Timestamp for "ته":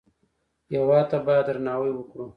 1.11-1.17